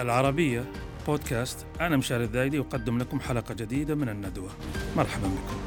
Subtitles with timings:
[0.00, 0.64] العربية
[1.06, 1.66] بودكاست.
[1.80, 4.50] أنا مشاري الذايدي أقدم لكم حلقة جديدة من الندوة.
[4.96, 5.60] مرحبا بكم.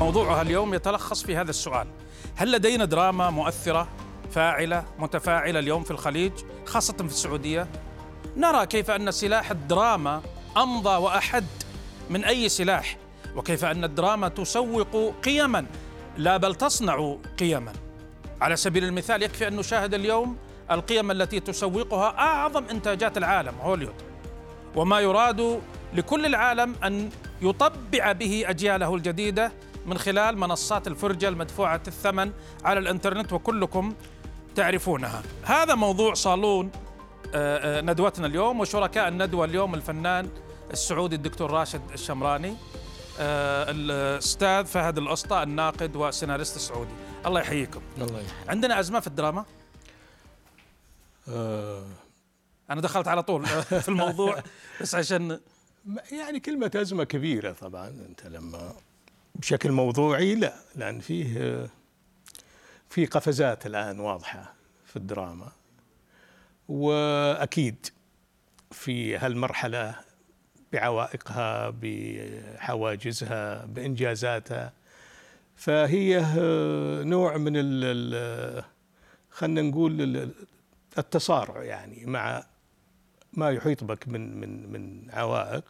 [0.00, 1.86] موضوعها اليوم يتلخص في هذا السؤال.
[2.36, 3.88] هل لدينا دراما مؤثرة
[4.30, 6.32] فاعلة متفاعلة اليوم في الخليج
[6.66, 7.68] خاصة في السعودية؟
[8.36, 10.22] نرى كيف أن سلاح الدراما
[10.56, 11.44] أمضى وأحد
[12.10, 12.96] من أي سلاح
[13.36, 15.66] وكيف أن الدراما تسوق قيما
[16.16, 17.72] لا بل تصنع قيما.
[18.40, 20.36] على سبيل المثال يكفي أن نشاهد اليوم
[20.70, 23.94] القيم التي تسوقها أعظم إنتاجات العالم هوليوود
[24.76, 25.60] وما يراد
[25.94, 27.10] لكل العالم أن
[27.42, 29.52] يطبع به أجياله الجديدة
[29.86, 32.32] من خلال منصات الفرجة المدفوعة الثمن
[32.64, 33.94] على الإنترنت وكلكم
[34.54, 35.22] تعرفونها.
[35.44, 36.70] هذا موضوع صالون
[37.34, 40.28] آه، آه، ندوتنا اليوم وشركاء الندوة اليوم الفنان
[40.72, 42.56] السعودي الدكتور راشد الشمراني
[43.20, 46.92] آه، الأستاذ فهد الأسطى الناقد والسيناريست السعودي
[47.26, 47.80] الله يحييكم.
[47.98, 48.48] الله يحييك.
[48.48, 49.44] عندنا أزمة في الدراما؟
[51.28, 51.86] آه.
[52.70, 53.46] أنا دخلت على طول
[53.84, 54.42] في الموضوع
[54.80, 55.40] بس عشان
[56.12, 57.88] يعني كلمة أزمة كبيرة طبعا.
[57.88, 58.74] أنت لما
[59.34, 61.68] بشكل موضوعي لا لأن فيه
[62.90, 64.54] في قفزات الآن واضحة
[64.86, 65.52] في الدراما.
[66.68, 67.86] وأكيد
[68.70, 69.94] في هالمرحلة
[70.72, 74.72] بعوائقها بحواجزها بإنجازاتها
[75.58, 78.64] فهي آه، نوع من ال
[79.30, 80.30] خلينا نقول ال-
[80.98, 82.44] التصارع يعني مع
[83.32, 85.64] ما يحيط بك من من من عوائق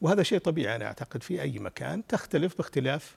[0.00, 3.16] وهذا شيء طبيعي أنا أعتقد في أي مكان تختلف باختلاف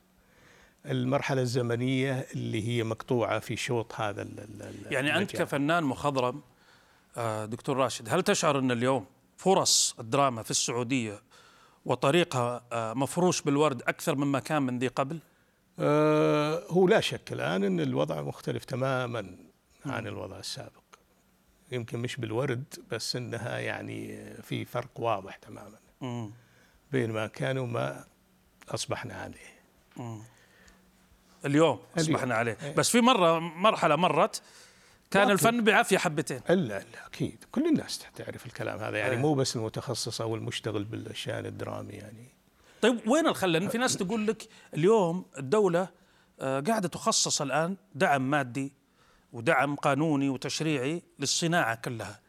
[0.86, 5.46] المرحلة الزمنية اللي هي مقطوعة في شوط هذا ال- ال- ال- يعني أنت المجال.
[5.48, 6.42] كفنان مخضرم
[7.18, 9.06] آه، دكتور راشد هل تشعر أن اليوم
[9.38, 11.22] فرص الدراما في السعودية
[11.86, 15.20] وطريقها آه، مفروش بالورد أكثر مما كان من ذي قبل
[16.70, 19.38] هو لا شك الآن إن الوضع مختلف تماما
[19.86, 20.84] عن الوضع السابق.
[21.72, 25.79] يمكن مش بالورد بس إنها يعني في فرق واضح تماما.
[26.91, 28.06] بين ما كان وما
[28.69, 29.57] أصبحنا عليه.
[29.97, 30.25] اليوم
[31.46, 31.79] اليوم.
[31.97, 32.57] أصبحنا عليه.
[32.78, 34.41] بس في مرة مرحلة مرت
[35.12, 36.41] كان الفن بعافية حبتين.
[36.50, 37.44] الا الا أكيد.
[37.52, 38.97] كل الناس تعرف الكلام هذا.
[38.97, 39.18] يعني إيه.
[39.18, 42.37] مو بس المتخصص أو المشتغل بالشان الدرامي يعني.
[42.82, 45.90] طيب وين الخل؟ لأن في ناس تقول لك اليوم الدولة
[46.40, 48.74] آه، قاعدة تخصص الآن دعم مادي
[49.34, 52.20] ودعم قانوني وتشريعي للصناعة كلها.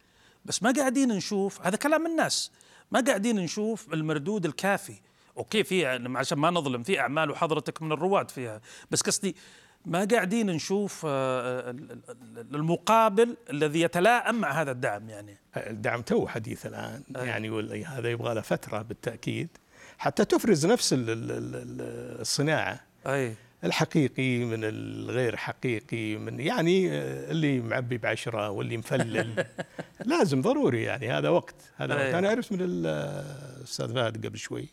[0.45, 2.53] بس ما قاعدين نشوف هذا كلام الناس
[2.91, 4.95] ما قاعدين نشوف المردود الكافي.
[5.37, 8.61] أوكي في عشان ما نظلم في أعمال وحضرتك من الرواد فيها.
[8.91, 9.37] بس قصدي
[9.85, 12.01] ما قاعدين نشوف آه، ال-
[12.55, 15.37] المقابل الذي يتلائم مع هذا الدعم يعني.
[15.57, 17.03] الدعم تو حديث الآن.
[17.17, 19.49] يعني هذا يبغى له فترة بالتأكيد.
[19.99, 22.81] حتى تفرز نفس ال- ال- ال- الصناعة.
[23.07, 23.35] أي.
[23.65, 29.45] الحقيقي من الغير حقيقي من يعني آه، اللي معبي بعشرة واللي مفلل.
[30.05, 32.05] لازم ضروري يعني هذا وقت هذا وقت.
[32.05, 32.19] أي.
[32.19, 34.69] أنا عرفت من الأستاذ فهد قبل شوي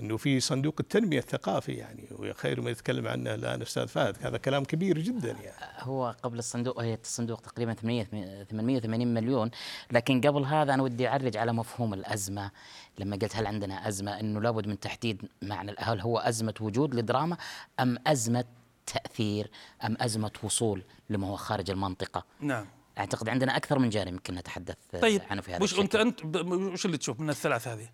[0.00, 4.16] أنه في صندوق التنمية الثقافي يعني وخير ما يتكلم عنه الآن أستاذ فهد.
[4.20, 5.56] هذا كلام كبير جدا يعني.
[5.78, 9.50] هو قبل الصندوق هي الصندوق تقريبا 800 880 مليون.
[9.90, 12.50] لكن قبل هذا أنا ودي أعرج على مفهوم الأزمة.
[12.98, 17.36] لما قلت هل عندنا أزمة إنه لابد من تحديد معنى هل هو أزمة وجود لدراما
[17.80, 18.44] أم أزمة
[18.86, 19.50] تأثير
[19.84, 22.24] أم أزمة وصول لما هو خارج المنطقة.
[22.40, 22.66] نعم.
[22.98, 25.96] أعتقد عندنا أكثر من جانب يمكن نتحدث طيب عنه في هذا وش أنت.
[25.96, 27.88] أنت وش اللي تشوف من الثلاث هذه؟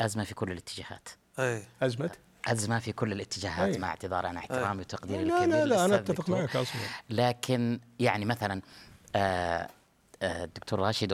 [0.00, 1.08] أزمة في كل الاتجاهات.
[1.40, 2.10] اي أزمة
[2.46, 3.78] أزمة في كل الاتجاهات أي.
[3.78, 6.30] مع اعتذار عن احترامي وتقديري لا الكبير لا لا أنا أتفق.
[6.30, 6.80] معك أصلا
[7.10, 8.62] لكن يعني مثلا
[9.16, 9.68] آه،
[10.22, 11.12] آه، الدكتور راشد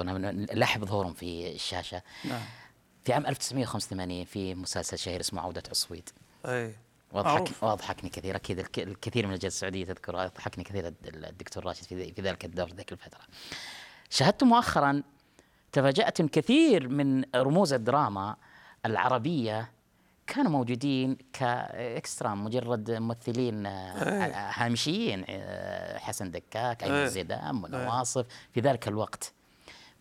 [0.52, 2.02] لاحظ ظهورهم في الشاشة.
[2.24, 2.40] نعم.
[3.04, 6.08] في عام 1985 في مسلسل شهير اسمه عودة عصويد
[6.46, 6.74] اي
[7.12, 7.48] واضحك.
[7.62, 8.36] واضحكني كثير.
[8.36, 12.44] أكيد الك- الكثير من الجاليات السعودية تذكر اضحكني كثير الد- الدكتور راشد في في ذلك
[12.44, 13.20] الدور ذيك الفترة.
[14.10, 15.02] شاهدت مؤخرا
[15.72, 18.36] تفاجأت كثير من رموز الدراما
[18.86, 19.70] العربية
[20.26, 26.98] كانوا موجودين كاكسترا مجرد ممثلين آه، هامشيين آه، حسن دكاك إيه.
[26.98, 29.32] ايمن زيدان منى واصف في ذلك الوقت.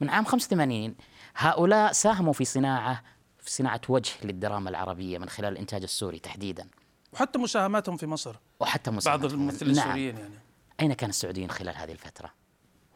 [0.02, 0.96] من عام 85
[1.36, 3.04] هؤلاء ساهموا في صناعة
[3.40, 6.68] في صناعة وجه للدراما العربية من خلال الإنتاج السوري تحديدا.
[7.14, 8.36] وحتى مساهماتهم في مصر.
[8.60, 9.32] وحتى بعض مساهمتهم.
[9.32, 9.88] الممثلين نعم.
[9.88, 10.36] السوريين يعني.
[10.80, 12.34] أين كان السعوديين خلال هذه الفترة؟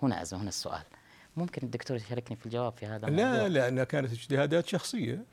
[0.01, 0.83] هنا ازمه هنا السؤال.
[1.37, 5.25] ممكن الدكتور يشاركني في الجواب في هذا الموضوع؟ لا لأنها كانت اجتهادات شخصية.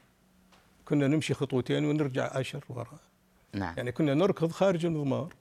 [0.87, 3.00] كنا نمشي خطوتين ونرجع عشر وراء.
[3.53, 3.75] نعم.
[3.77, 5.35] يعني كنا نركض خارج المضمار.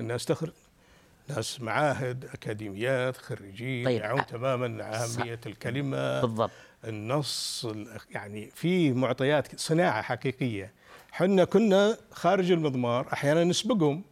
[0.00, 0.52] الناس تخرج
[1.28, 4.00] ناس معاهد أكاديميات خريجين طيب.
[4.02, 6.50] يعون تماما أهمية الكلمة بالضبط.
[6.84, 10.72] النص ال- يعني في معطيات صناعة حقيقية.
[11.12, 14.02] حنا كنا خارج المضمار أحيانا نسبقهم.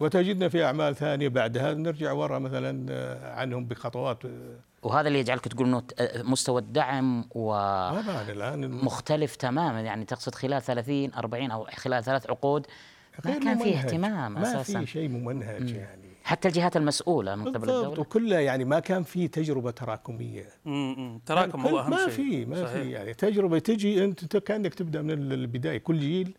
[0.00, 5.48] وتجدنا في أعمال ثانية بعدها نرجع وراء مثلا آه، عنهم بخطوات آه، وهذا اللي يجعلك
[5.48, 9.80] تقول إنه ت- مستوى الدعم طبعا الآن ومختلف تماما.
[9.80, 12.66] يعني تقصد خلال 30 40 أو خلال ثلاث عقود
[13.24, 13.84] ما كان فيه ممنهج.
[13.84, 14.80] اهتمام ما أساسا.
[14.80, 16.02] في شيء ممنهج يعني.
[16.24, 18.00] حتى الجهات المسؤولة من قبل بالضبط الدولة.
[18.00, 20.48] وكلها يعني ما كان في تجربة تراكمية.
[20.66, 22.08] امم تراكم هو أهم ما شيء.
[22.08, 22.64] في ما.
[22.66, 25.78] في يعني تجربة تجي أنت ت- كأنك تبدأ من ال- البداية.
[25.78, 26.34] كل جيل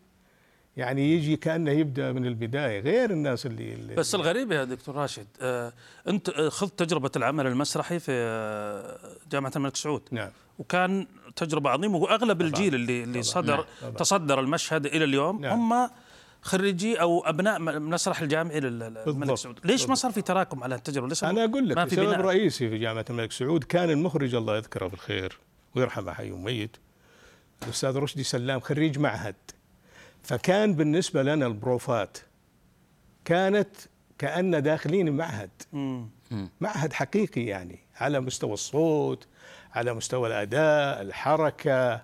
[0.76, 5.26] يعني يجي كأنه يبدأ من البداية غير الناس اللي, اللي بس الغريب يا دكتور راشد
[5.40, 5.72] آه
[6.08, 8.98] أنت آه، خذت تجربة العمل المسرحي في آه،
[9.30, 11.06] جامعة الملك سعود نعم وكان
[11.36, 12.48] تجربة عظيمة واغلب طبعاً.
[12.48, 13.22] الجيل اللي اللي.
[13.22, 13.64] صدر نعم.
[13.80, 13.94] طبعاً.
[13.94, 15.72] تصدر المشهد إلى اليوم نعم.
[15.72, 15.90] هم
[16.42, 19.34] خريجي أو أبناء المسرح الجامعي للملك.
[19.34, 22.06] سعود ليش ما صار في تراكم على التجربة ليش أنا أقول لك ما في سبب
[22.06, 25.38] بناء رئيسي في جامعة الملك سعود كان المخرج الله يذكره بالخير
[25.74, 26.76] ويرحمه حي وميت
[27.62, 29.34] الأستاذ رشدي سلام خريج معهد
[30.24, 32.18] فكان بالنسبة لنا البروفات
[33.24, 33.68] كانت
[34.18, 35.50] كأن داخلين معهد.
[35.72, 36.08] مم.
[36.60, 39.26] معهد حقيقي يعني على مستوى الصوت
[39.72, 42.02] على مستوى الأداء الحركة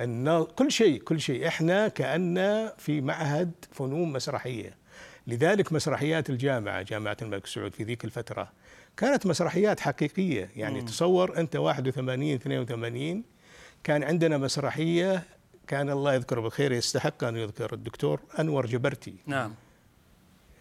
[0.00, 0.44] النظ...
[0.44, 1.48] كل شيء كل شيء.
[1.48, 4.76] إحنا كأن في معهد فنون مسرحية.
[5.26, 8.52] لذلك مسرحيات الجامعة جامعة الملك سعود في ذيك الفترة
[8.96, 10.50] كانت مسرحيات حقيقية.
[10.56, 10.86] يعني مم.
[10.86, 13.24] تصور أنت 81 82
[13.84, 15.22] كان عندنا مسرحية
[15.72, 17.72] كان الله يذكره بالخير يستحق أن يذكر.
[17.72, 19.14] الدكتور أنور جبرتي.
[19.26, 19.54] نعم.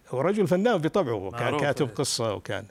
[0.09, 1.59] هو رجل فنان بطبعه وكان.
[1.59, 2.65] كاتب قصة وكان.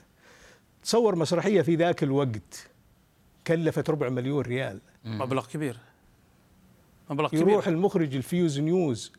[0.83, 2.69] تصور مسرحية في ذاك الوقت
[3.47, 4.81] كلفت ربع مليون ريال.
[5.05, 5.77] مبلغ كبير.
[7.11, 9.13] مبلغ يروح كبير المخرج ال Visnews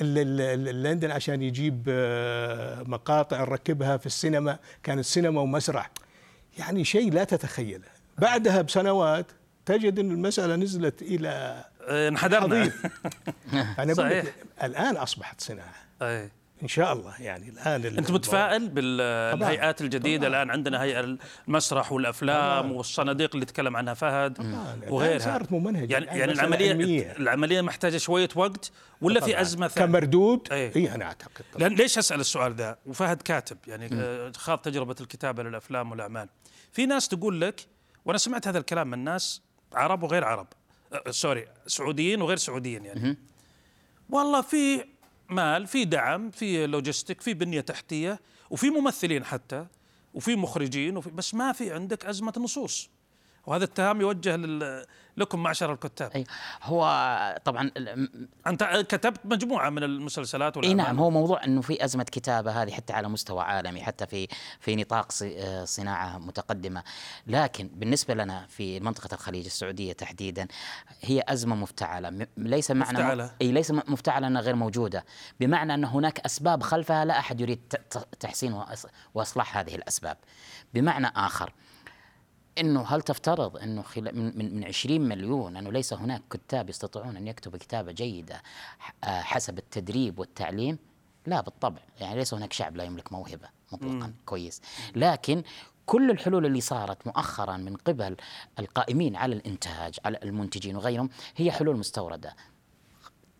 [0.00, 4.58] عندنا عشان يجيب آه، مقاطع نركبها في السينما.
[4.82, 5.90] كانت سينما ومسرح.
[6.58, 7.88] يعني شيء لا تتخيله.
[8.18, 9.26] بعدها بسنوات
[9.64, 12.72] تجد إن المسألة نزلت إلى انحدرنا حضيض
[13.52, 14.24] أنا أقول صحيح.
[14.24, 16.30] لك الآن أصبحت صناعة أي.
[16.62, 20.42] إن شاء الله يعني الآن أنت متفائل بالهيئات الجديدة طبعاً.
[20.42, 21.16] الآن عندنا هيئة
[21.48, 22.72] المسرح والأفلام طبعاً.
[22.72, 24.80] والصناديق اللي تكلم عنها فهد طبعاً.
[24.88, 27.12] وغيرها صارت ممنهجة يعني يعني العملية علمية.
[27.18, 29.40] العملية محتاجة شوية وقت ولا في طبعاً.
[29.40, 30.48] أزمة ثانية كمردود.
[30.52, 31.68] أي أنا أعتقد طبعاً.
[31.68, 36.28] لأن ليش أسأل السؤال ذا وفهد كاتب يعني آه، خاض تجربة الكتابة للأفلام والأعمال
[36.72, 37.66] في ناس تقول لك
[38.04, 39.42] وأنا سمعت هذا الكلام من ناس
[39.74, 40.65] عرب وغير عرب آه،
[41.10, 43.18] سوري سعوديين وغير سعوديين يعني.
[44.10, 44.84] والله في
[45.28, 49.66] مال في دعم في logistic في بنية تحتية وفي ممثلين حتى
[50.14, 52.90] وفي مخرجين وفي بس ما في عندك أزمة نصوص.
[53.46, 54.86] وهذا اتهام يوجه لل-
[55.18, 56.10] لكم معشر الكتاب.
[56.10, 56.24] أي
[56.62, 56.84] هو
[57.44, 57.70] طبعا
[58.46, 62.70] أنت كتبت مجموعة من المسلسلات إي والاعمال نعم هو موضوع إنه في أزمة كتابة هذه
[62.72, 64.28] حتى على مستوى عالمي حتى في
[64.60, 66.82] في نطاق آه، صناعة متقدمة.
[67.26, 70.48] لكن بالنسبة لنا في منطقة الخليج السعودية تحديدا
[71.02, 72.26] هي أزمة مفتعلة.
[72.36, 73.30] ليس معنى مفتعلة.
[73.42, 75.04] إي ليس مفتعلة إنها غير موجودة.
[75.40, 77.60] بمعنى أن هناك أسباب خلفها لا أحد يريد
[78.20, 78.62] تحسين
[79.14, 80.16] وإصلاح هذه الأسباب.
[80.74, 81.52] بمعنى آخر
[82.58, 87.16] إنه هل تفترض إنه خلال من من من 20 مليون أنه ليس هناك كتاب يستطيعون
[87.16, 88.42] أن يكتبوا كتابة جيدة
[89.04, 90.78] آه، حسب التدريب والتعليم؟
[91.26, 94.12] لا بالطبع، يعني ليس هناك شعب لا يملك موهبة مطلقا.
[94.26, 94.62] كويس،
[94.96, 95.42] لكن
[95.86, 98.16] كل الحلول اللي صارت مؤخرا من قبل
[98.58, 102.36] القائمين على الإنتاج على المنتجين وغيرهم هي حلول مستوردة.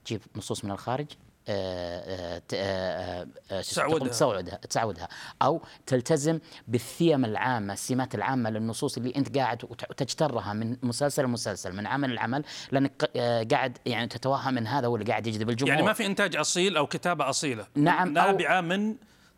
[0.05, 1.07] تجيب نصوص من الخارج.
[1.49, 3.61] آه، آه، آه،.
[3.61, 5.09] تسودها تعودها
[5.43, 6.39] أو تلتزم
[6.69, 12.45] بالثيم العامة السمات العامة للنصوص اللي أنت قاعد وتجترها من مسلسل لمسلسل من عمل لعمل
[12.73, 13.11] لأنك
[13.53, 15.75] قاعد يعني تتوهم من هذا هو اللي قاعد يجذب الجمهور.
[15.75, 17.67] يعني ما في إنتاج أصيل أو كتابة أصيلة.
[17.75, 18.97] نعم، نابعة من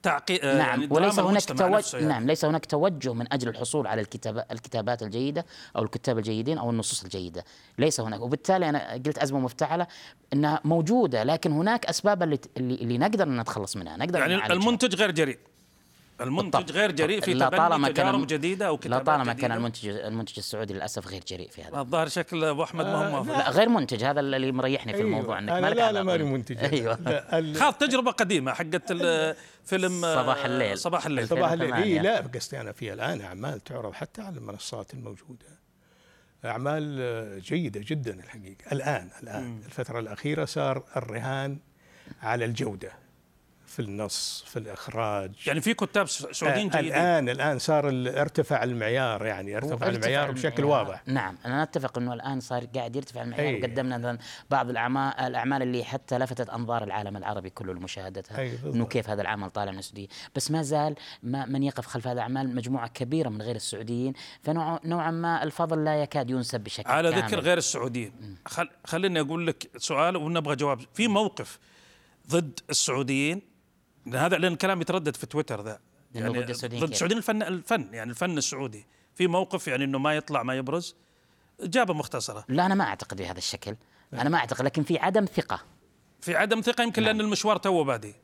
[0.09, 2.09] تعقيد نعم وليس هناك توجه يعني.
[2.09, 5.47] نعم ليس هناك توجه من أجل الحصول على الكتاب الكتابات الجيدة
[5.77, 7.45] أو الكتاب الجيدين أو النصوص الجيدة
[7.79, 9.87] ليس هناك وبالتالي أنا قلت أزمة مفتعلة
[10.33, 14.53] إنها موجودة لكن هناك اسباب اللي اللي, نقدر نتخلص منها نقدر يعني.
[14.53, 15.39] المنتج غير جريء
[16.21, 16.73] المنتج.
[16.73, 19.53] غير جريء في لا طالما تبني كان تجارب جديدة أو لا طالما كان.
[19.53, 23.39] المنتج المنتج السعودي للأسف غير جريء في هذا الظاهر شكل أبو أحمد ما هو موافق.
[23.39, 25.59] لا غير منتج هذا اللي مريحني في الموضوع إنك أيوه.
[25.59, 26.03] أنا ما لك لا لا.
[26.03, 26.99] ماني منتج أيوه
[27.55, 30.79] خاض تجربة قديمة حقت ال- فيلم آه، صباح الليل.
[30.79, 31.95] صباح الليل صباح الليل 2008.
[31.95, 35.47] إيه لا قصدي أنا في الآن أعمال تعرض حتى على المنصات الموجودة
[36.45, 41.59] أعمال آه، جيدة جدا الحقيقة الآن الآن الفترة الأخيرة صار الرهان
[42.23, 42.93] على الجودة
[43.69, 45.31] في النص في الإخراج.
[45.47, 47.89] يعني في كتاب سعوديين آه، جيدين الآن الآن صار
[48.21, 50.87] ارتفع المعيار يعني ارتفع المعيار بشكل المعيار.
[50.87, 51.03] واضح.
[51.07, 53.47] نعم أنا أتفق إنه الآن صار قاعد يرتفع المعيار.
[53.47, 53.61] أي.
[53.61, 54.19] وقدمنا مثلا
[54.51, 58.39] بعض الاعمال الأعمال اللي حتى لفتت أنظار العالم العربي كله لمشاهدتها.
[58.39, 58.75] أي بالضبط.
[58.75, 60.09] إنه كيف هذا العمل طالع من السعودية.
[60.37, 64.13] بس ما زال ما من يقف خلف هذا الأعمال مجموعة كبيرة من غير السعوديين.
[64.43, 67.23] فنوعا نوعا ما الفضل لا يكاد ينسب بشكل على كامل.
[67.23, 70.81] ذكر غير السعوديين خل خليني أقول لك سؤال ونبغى جواب.
[70.95, 71.59] في موقف
[72.31, 73.58] ضد السعوديين
[74.15, 75.79] هذا لأن كلام يتردد في تويتر ذا.
[76.17, 78.87] إنه ضد السعوديين ضد كيف؟ السعوديين الفن الفن يعني الفن السعودي.
[79.15, 80.97] في موقف يعني إنه ما يطلع ما يبرز
[81.61, 82.45] إجابة مختصرة.
[82.49, 83.77] لا أنا ما أعتقد بهذا الشكل.
[84.13, 85.61] أنا ما أعتقد لكن في عدم ثقة.
[86.21, 88.15] في عدم ثقة يمكن لأن المشوار توه بادي.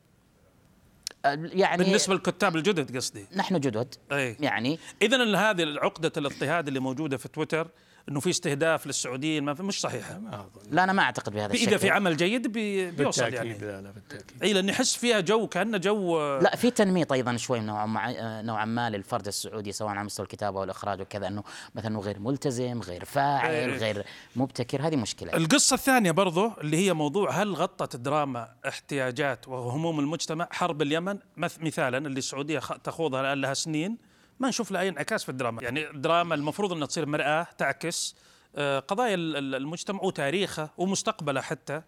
[1.25, 3.27] أه، يعني بالنسبة للكتاب الجدد قصدي.
[3.35, 3.95] نحن جدد.
[4.11, 4.37] إي.
[4.39, 7.67] يعني اذا هذه عقدة الاضطهاد اللي موجودة في تويتر
[8.09, 11.67] إنه في استهداف للسعوديين ما في مش صحيحه ما لا أنا ما أعتقد بهذا الشكل.
[11.69, 13.71] اذا في عمل جيد بي بيوصل بالتأكيد يعني.
[13.71, 14.43] لا لا بالتأكيد.
[14.43, 18.65] اي لأن يحس فيها جو كانه جو لا في تنميط أيضا شوي نوعا ما نوعا
[18.65, 21.43] ما للفرد السعودي سواء على مستوى الكتابة والإخراج وكذا إنه
[21.75, 23.69] مثلا إنه غير ملتزم غير فاعل.
[23.71, 24.05] غير.
[24.35, 24.87] مبتكر.
[24.87, 25.33] هذه مشكلة.
[25.37, 31.59] القصة الثانية برضو اللي هي موضوع هل غطت الدراما احتياجات وهموم المجتمع حرب اليمن؟ مث-
[31.61, 33.97] مثالا اللي السعودية خ- تخوضها الآن لها سنين.
[34.39, 35.63] ما نشوف لها أي انعكاس في الدراما.
[35.63, 38.15] يعني الدراما المفروض أنها تصير مرآة تعكس
[38.55, 41.81] آه، قضايا ال- ال- المجتمع وتاريخه ومستقبله حتى.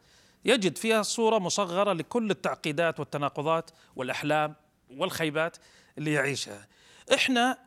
[0.46, 4.56] يجد فيها صورة مصغرة لكل التعقيدات والتناقضات والأحلام
[4.98, 5.58] والخيبات
[5.98, 6.68] اللي يعيشها.
[7.13, 7.58] إحنا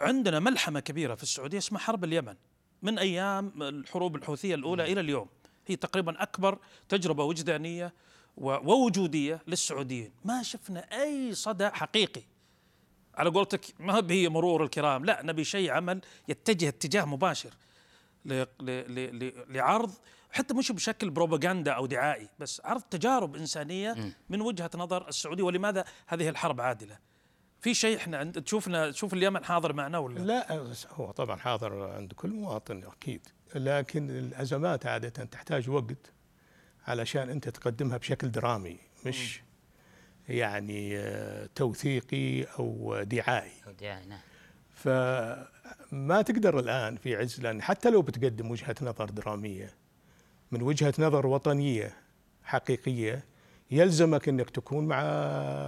[0.00, 2.34] عندنا ملحمة كبيرة في السعودية اسمها حرب اليمن.
[2.82, 5.28] من أيام الحروب الحوثية الأولى إلى اليوم.
[5.66, 7.94] هي تقريبا أكبر تجربة وجدانية
[8.36, 10.12] ووجودية للسعوديين.
[10.24, 12.22] ما شفنا أي صدى حقيقي.
[13.16, 17.50] على قولتك ما هي مرور الكرام؟ لا نبي شيء عمل يتجه اتجاه مباشر
[18.24, 18.46] ل- ل-
[18.94, 19.92] ل- ل- لعرض
[20.30, 25.42] حتى مش بشكل بروباغندا أو دعائي بس عرض تجارب إنسانية من وجهة نظر السعودية.
[25.42, 26.98] ولماذا هذه الحرب عادلة؟
[27.60, 32.12] في شيء إحنا عند تشوفنا تشوف اليمن حاضر معنا ولا؟ لا هو طبعا حاضر عند
[32.12, 36.12] كل مواطن أكيد لكن الأزمات عادة تحتاج وقت
[36.86, 39.40] علشان أنت تقدمها بشكل درامي مش
[40.28, 44.20] يعني آه، توثيقي أو دعائي يعني نعم.
[44.74, 49.70] فما تقدر الآن في عز لأن حتى لو بتقدم وجهة نظر درامية
[50.52, 51.96] من وجهة نظر وطنية
[52.44, 53.24] حقيقية
[53.70, 55.02] يلزمك إنك تكون مع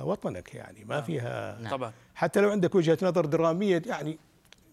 [0.02, 1.70] وطنك يعني ما فيها نعم.
[1.70, 4.18] طبعا حتى لو عندك وجهة نظر درامية يعني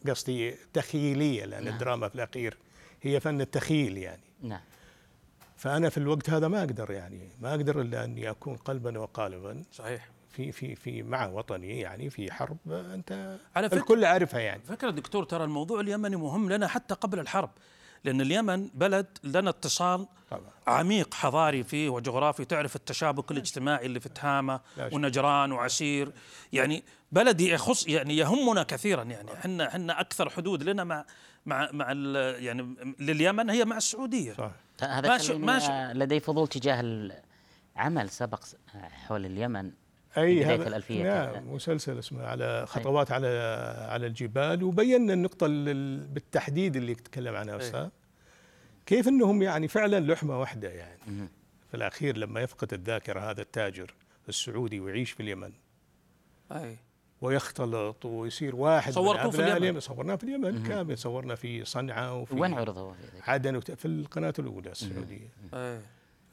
[0.07, 1.73] قصدي تخيليه لأن نعم.
[1.73, 2.57] الدراما في الأخير
[3.01, 4.61] هي فن التخيل يعني نعم
[5.63, 9.63] فأنا في الوقت هذا ما أقدر يعني ما أقدر إلا أني أكون قلبا وقالبا.
[9.72, 10.10] صحيح.
[10.29, 14.62] في في في مع وطني يعني في حرب أنت على فكرة الكل عارفها يعني.
[14.63, 17.50] فكرة دكتور ترى الموضوع اليمني مهم لنا حتى قبل الحرب.
[18.03, 20.41] لأن اليمن بلد لنا اتصال طبعا.
[20.67, 22.45] عميق حضاري فيه وجغرافي.
[22.45, 24.93] تعرف التشابك الاجتماعي اللي في تهامة شك.
[24.93, 26.12] ونجران وعسير.
[26.53, 29.03] يعني بلد يخص يعني يهمنا كثيرا.
[29.03, 31.05] يعني إحنا إحنا أكثر حدود لنا مع
[31.45, 34.33] مع مع ال- يعني لليمن هي مع السعودية.
[34.33, 35.72] صح هذا ماشي- ماشي.
[35.93, 36.81] لدي فضول تجاه
[37.75, 38.43] العمل سبق
[38.75, 39.72] آه، حول اليمن.
[40.17, 41.53] أي هذا الألفية نعم.
[41.53, 43.27] مسلسل اسمه على خطوات على
[43.89, 47.88] على الجبال وبينا النقطة ال- بالتحديد اللي تكلم عنها أستاذ.
[48.86, 51.27] كيف إنهم يعني فعلا لحمة واحدة يعني.
[51.72, 53.93] في الأخير لما يفقد الذاكرة هذا التاجر
[54.29, 55.51] السعودي ويعيش في اليمن.
[56.51, 56.77] أي.
[57.22, 62.36] ويختلط ويصير واحد من صورتوه في اليمن؟ صورناه في اليمن كامل صورنا في صنعاء وفي
[62.36, 65.27] وين عرض هو في ذلك؟ عدن وت- في القناة الأولى السعودية.
[65.53, 65.79] أي.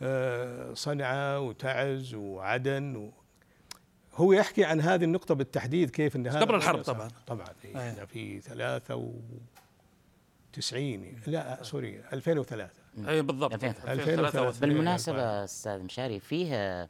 [0.02, 3.10] آه، صنعاء وتعز وعدن و
[4.14, 7.08] هو يحكي عن هذه النقطة بالتحديد كيف إن هذا قبل الحرب طبعاً.
[7.26, 7.90] طبعا إيه، أيه.
[7.90, 12.70] إحنا في 93 لا سوري 2003
[13.08, 13.92] أي بالضبط 2003.
[13.92, 16.88] 2003 بالمناسبة أستاذ مشاري فيه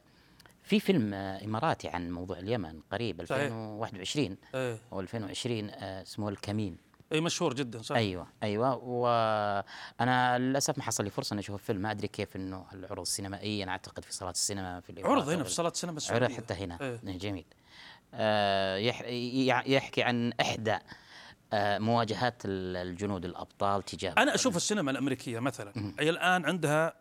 [0.63, 3.41] في فيلم آه، إماراتي عن موضوع اليمن قريب صحيح.
[3.41, 6.77] 2021 أي أو 2020 آه، اسمه الكمين
[7.11, 8.75] أي مشهور جدا صح؟ أيوه أيوه.
[8.75, 13.63] وأنا للأسف ما حصل لي فرصة إني أشوف الفيلم ما أدري كيف إنه العروض السينمائية.
[13.63, 16.25] أنا أعتقد في صالات السينما في الإمارات عرض هنا أو في صالة السينما السعودية.
[16.25, 16.77] عرض حتى هنا.
[16.81, 16.99] إيه.
[17.07, 17.45] إيه، جميل.
[18.13, 18.77] آه
[19.65, 20.77] يحكي عن إحدى
[21.53, 25.93] آه مواجهات ال- الجنود الأبطال تجاه أنا أشوف السينما الأمريكية مثلا.
[25.99, 26.93] هي الآن عندها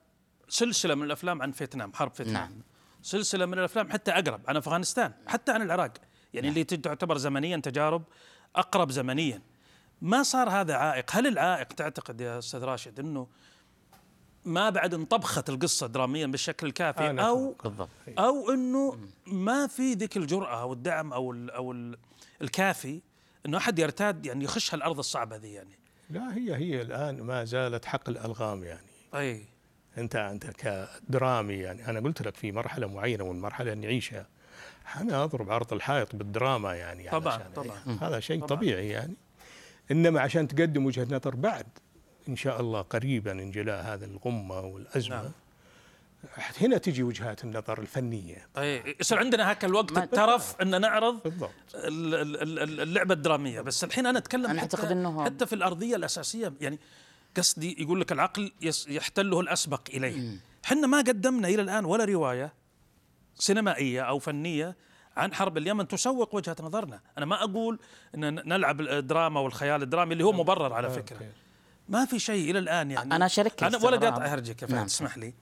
[0.48, 2.34] سلسلة من الأفلام عن فيتنام حرب فيتنام.
[2.50, 2.62] نعم.
[3.02, 5.92] سلسلة من الأفلام حتى أقرب عن أفغانستان حتى عن العراق.
[6.34, 8.02] يعني اللي تعتبر زمنيا تجارب
[8.56, 9.42] أقرب زمنيا.
[10.02, 13.26] ما صار هذا عائق؟ هل العائق تعتقد يا أستاذ راشد إنه
[14.44, 17.88] ما بعد انطبخت القصة دراميا بالشكل الكافي أنا أو بالضبط.
[18.18, 21.98] أو إنه ما في ذيك الجرأة أو الدعم أو ال أو ال
[22.42, 23.00] الكافي
[23.46, 25.78] إنه أحد يرتاد يعني يخش هالارض الصعبة ذي يعني؟
[26.10, 28.86] لا هي هي الآن ما زالت حقل الألغام يعني.
[29.14, 29.44] أي.
[29.98, 34.26] أنت أنت كدرامي يعني أنا قلت لك في مرحلة معينة والمرحله اللي نعيشها
[34.96, 37.98] أنا أضرب عرض الحائط بالدراما يعني طبعاً، طبعاً.
[38.00, 38.58] هذا شيء طبعاً.
[38.60, 39.16] طبيعي يعني.
[39.90, 41.66] إنما عشان تقدم وجهة نظر بعد
[42.28, 45.16] إن شاء الله قريبا انجلاء هذا الغمة والأزمة.
[45.22, 45.30] نعم.
[46.60, 48.48] هنا تجي وجهات النظر الفنية.
[48.58, 51.50] اي يصير عندنا هاك الوقت الترف إن نعرض بالضبط.
[51.74, 53.60] ال- ال- ال- اللعبة الدرامية.
[53.60, 56.52] بس الحين أنا أتكلم أنا حتى أعتقد إنه- حتى في الأرضية الأساسية.
[56.60, 56.78] يعني
[57.36, 60.38] قصدي يقول لك العقل يس- يحتله الأسبق إليه.
[60.64, 62.52] إحنا ما قدمنا إلى الآن ولا رواية
[63.34, 64.76] سينمائية أو فنية
[65.16, 67.78] عن حرب اليمن تسوق وجهة نظرنا، أنا ما أقول
[68.14, 71.18] إن نلعب الدراما والخيال الدرامي اللي هو مبرر على فكرة.
[71.88, 74.86] ما في شيء إلى الآن يعني أنا شاركت أنا ولا قاطع هرجك نعم.
[74.86, 75.34] تسمح لي.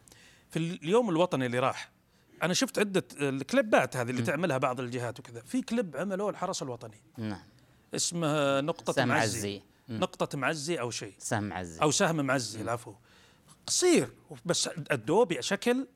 [0.50, 1.90] في اليوم الوطني اللي راح
[2.42, 4.25] أنا شفت عدة الكليبات هذه اللي م.
[4.25, 7.00] تعملها بعض الجهات وكذا، في كليب عملوه الحرس الوطني.
[7.18, 7.42] نعم.
[7.94, 9.62] اسمه نقطة معزي.
[9.88, 12.94] نقطة معزي أو شيء سهم معزي أو سهم معزي العفو
[13.66, 14.08] قصير
[14.44, 15.87] بس أدوه بشكل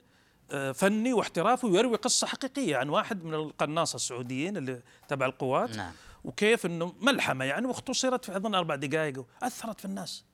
[0.75, 5.93] فني واحترافي ويروي قصة حقيقية عن واحد من القناصة السعوديين اللي تبع القوات نعم.
[6.25, 10.25] وكيف إنه ملحمة يعني واختصرت في أظن أربع دقائق اثرت في الناس.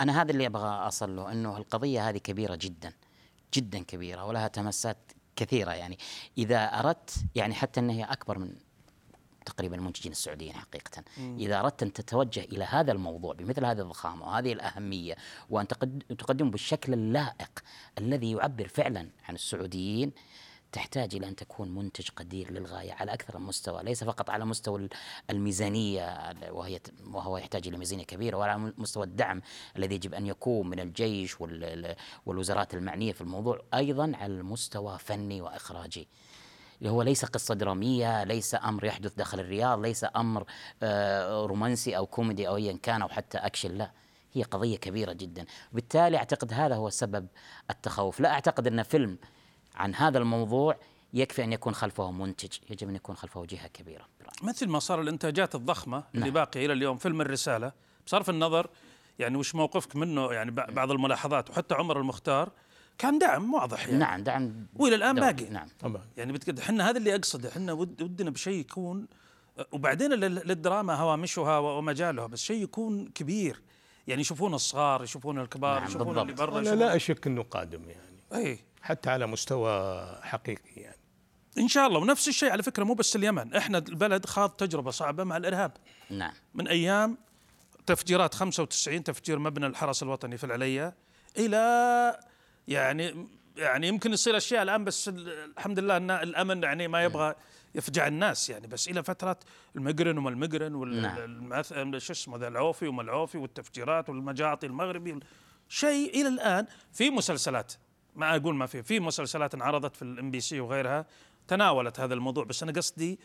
[0.00, 2.92] أنا هذا اللي أبغى أصل له إنه القضية هذه كبيرة جدا
[3.54, 5.98] جدا كبيرة ولها تمسات كثيرة يعني
[6.38, 8.56] إذا أردت يعني حتى إن هي أكبر من
[9.46, 11.36] تقريبا المنتجين السعوديين حقيقة مم.
[11.38, 15.16] إذا أردت أن تتوجه إلى هذا الموضوع بمثل هذه الضخامة وهذه الأهمية
[15.50, 15.68] وأن
[16.18, 17.50] تقدمه بالشكل اللائق
[17.98, 20.12] الذي يعبر فعلا عن السعوديين
[20.72, 24.88] تحتاج إلى أن تكون منتج قدير للغاية على أكثر من مستوى ليس فقط على مستوى
[25.30, 29.42] الميزانية وهي وهو يحتاج إلى ميزانية كبيرة وعلى مستوى الدعم
[29.76, 31.36] الذي يجب أن يكون من الجيش
[32.26, 36.08] والوزارات المعنية في الموضوع أيضا على المستوى فني وإخراجي
[36.90, 40.44] هو ليس قصة درامية ليس أمر يحدث داخل الرياض ليس أمر
[40.82, 43.90] آه، رومانسي أو كوميدي أو أيا كان أو حتى أكشن لا.
[44.32, 45.44] هي قضية كبيرة جدا.
[45.72, 47.26] بالتالي أعتقد هذا هو سبب
[47.70, 48.20] التخوف.
[48.20, 49.18] لا أعتقد أن فيلم
[49.74, 50.76] عن هذا الموضوع
[51.14, 54.04] يكفي أن يكون خلفه منتج يجب أن يكون خلفه جهة كبيرة.
[54.42, 56.06] مثل ما صار الإنتاجات الضخمة نعم.
[56.14, 57.72] اللي باقية إلى اليوم فيلم الرسالة
[58.06, 58.70] بصرف النظر
[59.18, 62.50] يعني وش موقفك منه؟ يعني بعض الملاحظات وحتى عمر المختار
[63.02, 63.98] كان دعم واضح يعني.
[63.98, 65.44] نعم دعم وإلى الآن باقي.
[65.44, 65.68] نعم.
[65.80, 69.06] طبعا يعني إحنا هذا اللي أقصده إحنا ودنا بشيء يكون
[69.72, 73.62] وبعدين للدراما هوامشها ومجالها بس شيء يكون كبير.
[74.06, 78.46] يعني يشوفون الصغار يشوفون الكبار نعم يشوفون اللي برا أنا لا أشك إنه قادم يعني.
[78.46, 81.00] اي حتى على مستوى حقيقي يعني.
[81.58, 81.98] إن شاء الله.
[81.98, 83.54] ونفس الشيء على فكرة مو بس اليمن.
[83.54, 85.72] إحنا البلد خاض تجربة صعبة مع الإرهاب.
[86.10, 86.32] نعم.
[86.54, 87.18] من أيام
[87.86, 90.94] تفجيرات 95 تفجير مبنى الحرس الوطني في العليا
[91.38, 92.31] إلى
[92.68, 95.08] يعني يعني يمكن يصير أشياء الآن بس
[95.58, 97.34] الحمد لله إن الأمن يعني ما يبغى
[97.74, 98.66] يفجع الناس يعني.
[98.66, 99.38] بس إلى فترة
[99.76, 105.20] المقرن وما المقرن وال شو اسمه ذا العوفي وما العوفي والتفجيرات والمجاعطي المغربي
[105.68, 107.72] شيء إلى الآن في مسلسلات.
[108.16, 111.06] ما أقول ما في في مسلسلات انعرضت في ال MBC وغيرها.
[111.48, 112.44] تناولت هذا الموضوع.
[112.44, 113.20] بس أنا قصدي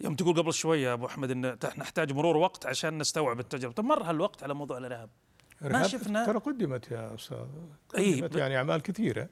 [0.00, 3.74] يوم تقول قبل شوية أبو أحمد إن نحتاج مرور وقت عشان نستوعب التجربة.
[3.74, 5.10] طب مر هالوقت على موضوع الإرهاب؟
[5.60, 6.26] ما شفنا.
[6.26, 7.36] ترى قدمت يا أستاذ
[7.88, 9.28] قدمت يعني أعمال كثيرة.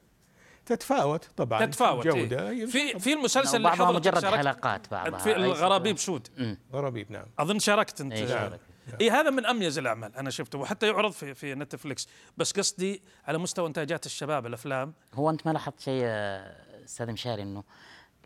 [0.65, 5.19] تتفاوت طبعا تتفاوت جودة إيه؟ في في المسلسل اللي بعضها مجرد حلقات بعضها.
[5.19, 6.27] في الغرابيب سود
[6.73, 7.25] غرابيب نعم.
[7.39, 8.13] أظن شاركت أنت.
[8.13, 8.51] اي نعم.
[9.01, 12.07] إيه هذا من أميز الأعمال أنا شفته وحتى يعرض في في نتفلكس
[12.37, 14.93] بس قصدي على مستوى إنتاجات الشباب الأفلام.
[15.13, 16.03] هو أنت ما لاحظت شيء
[16.85, 17.63] أستاذ مشاري إنه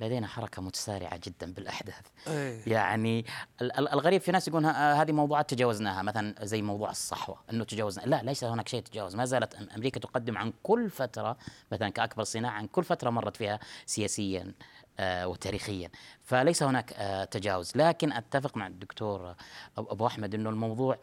[0.02, 2.08] لدينا حركة متسارعة جدا بالأحداث.
[2.28, 2.62] أيه.
[2.68, 3.26] يعني
[3.62, 8.04] الغريب في ناس يقولون هذه موضوعات تجاوزناها مثلا زي موضوع الصحوة أنه تجاوزنا.
[8.06, 9.16] لا ليس هناك شيء تجاوز.
[9.16, 11.38] ما زالت أمريكا تقدم عن كل فترة
[11.72, 14.54] مثلا كأكبر صناعة عن كل فترة مرت فيها سياسيا
[15.00, 15.90] آه وتاريخيا.
[16.24, 17.72] فليس هناك آه تجاوز.
[17.76, 19.36] لكن أتفق مع الدكتور
[19.78, 21.00] أبو أحمد أنه الموضوع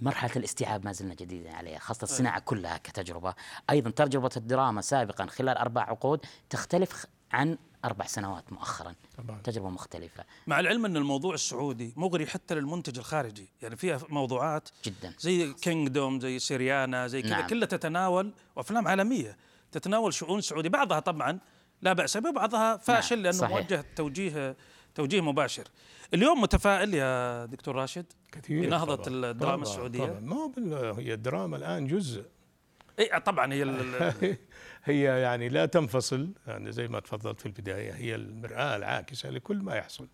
[0.00, 3.34] مرحلة الاستيعاب ما زلنا جديدين عليها خاصة الصناعة كلها كتجربة.
[3.70, 9.40] أيضا تجربة الدراما سابقا خلال أربع عقود تختلف عن أربع سنوات مؤخرا طبعا.
[9.44, 15.14] تجربة مختلفة مع العلم أن الموضوع السعودي مغري حتى للمنتج الخارجي يعني فيها موضوعات جدا
[15.18, 17.46] زي كينجدوم زي سيريانا زي كذا نعم.
[17.46, 19.36] كلها تتناول وأفلام عالمية
[19.72, 21.38] تتناول شؤون سعودي بعضها طبعا
[21.82, 23.24] لا بأس به بعضها فاشل نعم.
[23.24, 23.56] لأنه صحيح.
[23.56, 24.56] موجه توجيه
[24.94, 25.64] توجيه مباشر
[26.14, 29.08] اليوم متفائل يا دكتور راشد كثير بنهضة طبعا.
[29.08, 29.62] الدراما طبعا.
[29.62, 30.20] السعودية طبعا.
[30.20, 30.52] ما
[30.98, 32.24] هي الدراما الآن جزء
[32.98, 33.64] اي طبعا هي
[34.84, 39.74] هي يعني لا تنفصل يعني زي ما تفضلت في البداية هي المرآة العاكسة لكل ما
[39.74, 40.08] يحصل.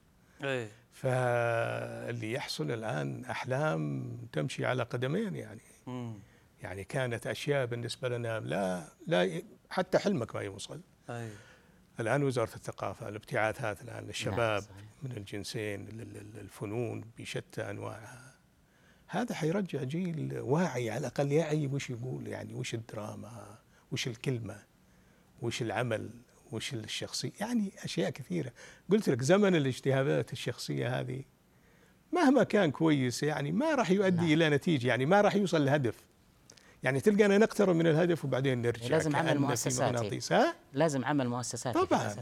[0.44, 5.62] اي فاللي يحصل الآن أحلام تمشي على قدمين يعني.
[5.86, 6.14] مم.
[6.62, 10.80] يعني كانت أشياء بالنسبة لنا لا لا حتى حلمك ما يوصل.
[11.10, 11.28] أي.
[12.00, 15.88] الآن وزارة الثقافة الابتعاثات الآن للشباب نعم من الجنسين
[16.40, 18.33] الفنون بشتى أنواعها.
[19.06, 23.58] هذا حيرجع جيل واعي على الأقل يعي وش يقول يعني وش الدراما
[23.92, 24.62] وش الكلمة
[25.42, 26.10] وش العمل
[26.52, 28.52] وش الشخصية؟ يعني أشياء كثيرة.
[28.90, 31.22] قلت لك زمن الاجتهادات الشخصية هذه
[32.12, 34.32] مهما كان كويس يعني ما راح يؤدي نعم.
[34.32, 36.13] إلى نتيجة يعني ما راح يوصل لهدف.
[36.84, 40.20] يعني تلقانا نقترب من الهدف وبعدين نرجع لازم عمل مؤسساتي.
[40.72, 42.14] لازم عمل مؤسساتي طبعا,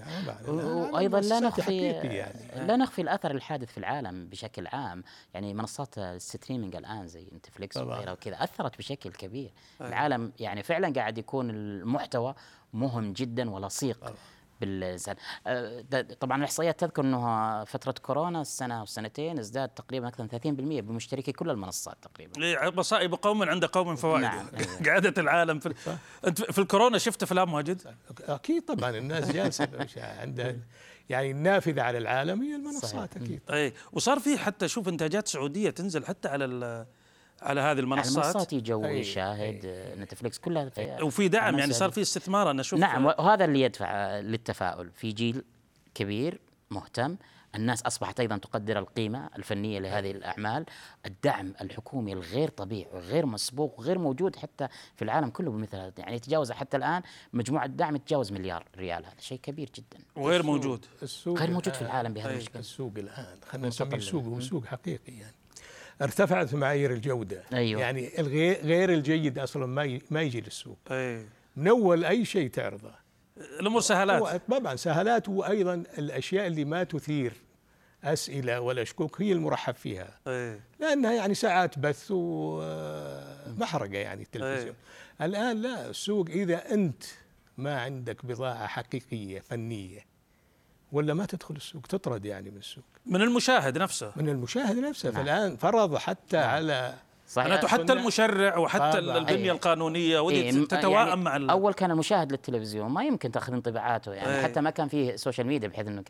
[0.47, 0.61] طبعا.
[0.93, 2.67] وأيضا لا نخفي يعني.
[2.67, 5.05] لا نخفي الأثر الحادث في العالم بشكل عام.
[5.35, 9.51] يعني منصات ال streaming الآن زي نتفليكس وغيرها وكذا أثرت بشكل كبير.
[9.81, 9.89] أيه.
[9.89, 12.35] العالم يعني فعلا قاعد يكون المحتوى
[12.73, 14.32] مهم جدا ولصيق بالانسان
[15.47, 20.81] آه، ده- طبعا الإحصائيات تذكر انه فترة كورونا السنة والسنتين ازداد تقريبا أكثر من 30%
[20.81, 24.47] بمشتركي كل المنصات تقريبا ليه؟ مصائب قوم عند قوم فوائد نعم.
[24.87, 25.75] قعدة العالم في
[26.27, 27.95] أنت في الكورونا شفت أفلام واجد؟
[28.29, 30.57] أكيد طبعا الناس جالسة مش عندها
[31.11, 36.05] يعني النافذة على العالم هي المنصات أكيد اي وصار في حتى شوف إنتاجات سعودية تنزل
[36.07, 36.87] حتى على ال-
[37.43, 38.27] على هذه المنصات.
[38.27, 39.05] المنصات جوي أي.
[39.05, 41.73] شاهد آه، نتفليكس كلها في وفي دعم يعني.
[41.73, 42.81] صار في استثمار أنا أشوف.
[42.81, 44.91] نعم وهذا اللي يدفع آه، للتفاؤل.
[44.91, 45.45] في جيل
[45.95, 47.17] كبير مهتم.
[47.55, 50.65] الناس أصبحت أيضا تقدر القيمة الفنية لهذه الأعمال.
[51.07, 55.93] الدعم الحكومي الغير طبيعي وغير مسبوق وغير موجود حتى في العالم كله بمثل هذا.
[55.99, 57.03] يعني يتجاوز حتى الآن
[57.33, 59.05] مجموع الدعم يتجاوز مليار ريال.
[59.05, 60.05] هذا شيء كبير جدا.
[60.17, 60.87] وغير موجود.
[61.03, 62.37] السوق غير موجود في العالم بهذا.
[62.37, 63.39] الشكل السوق الآن.
[63.49, 63.99] خلينا نسميه.
[63.99, 65.35] سوق هو سوق حقيقي يعني.
[66.03, 67.43] ارتفعت معايير الجودة.
[67.53, 67.81] أيوة.
[67.81, 70.79] يعني الغير غير الجيد أصلا ما ي- ما يجي للسوق.
[70.91, 71.27] أي.
[71.57, 72.91] من اول أي شيء تعرضه.
[73.61, 74.43] الأمور سهلات.
[74.51, 77.33] طبعا سهلات وأيضا الأشياء اللي ما تثير
[78.05, 80.19] أسئلة ولا شكوك هي المرحب فيها.
[80.27, 80.61] أي.
[80.81, 84.75] لأنها يعني ساعات بث ومحرقه يعني التلفزيون.
[85.23, 87.03] الآن لا السوق إذا أنت
[87.59, 90.01] ما عندك بضاعة حقيقية فنية
[90.93, 92.85] ولا ما تدخل السوق تطرد يعني من السوق.
[93.07, 94.13] من المشاهد نفسه.
[94.17, 95.11] من المشاهد نفسه.
[95.11, 96.95] فالآن فرض حتى على
[97.37, 98.99] معناته حتى المشرع وحتى.
[98.99, 99.51] البنية أي.
[99.51, 101.51] القانونية ودي إيه، تتواءم يعني مع ال...
[101.51, 104.43] أول كان المشاهد للتلفزيون ما يمكن تأخذ انطباعاته يعني أي.
[104.43, 106.09] حتى ما كان فيه social media بحيث انك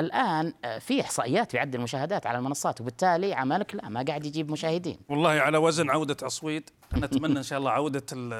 [0.00, 4.98] الآن آه، في إحصائيات بيعدل المشاهدات على المنصات وبالتالي عملك لا ما قاعد يجيب مشاهدين
[5.08, 8.32] والله على وزن عودة صويت نتمنى إن شاء الله عودة ال-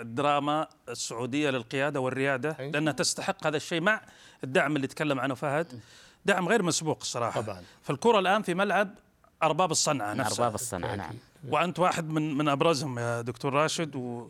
[0.00, 2.70] الدراما السعودية للقيادة والريادة أي.
[2.70, 4.00] لأنها تستحق هذا الشيء مع
[4.44, 5.80] الدعم اللي تكلم عنه فهد
[6.24, 7.62] دعم غير مسبوق الصراحة طبعاً.
[7.82, 8.94] فالكرة الآن في ملعب
[9.42, 10.44] أرباب الصنعة من نفسها.
[10.44, 11.14] أرباب الصنعة نعم.
[11.48, 14.28] وأنت واحد من من أبرزهم يا دكتور راشد و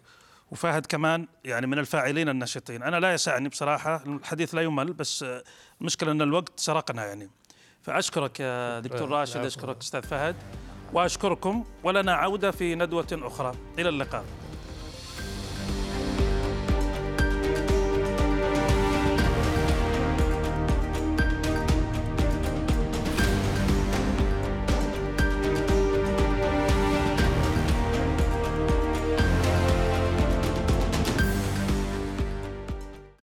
[0.51, 2.83] وفهد كمان يعني من الفاعلين الناشطين.
[2.83, 5.25] أنا لا يسعني بصراحة الحديث لا يمل بس
[5.81, 7.31] المشكلة أن الوقت سرقنا يعني.
[7.83, 9.49] فأشكرك يا دكتور راشد العفو.
[9.49, 10.37] أشكرك أستاذ فهد
[10.92, 13.55] وأشكركم ولنا عودة في ندوة أخرى.
[13.79, 14.25] إلى اللقاء.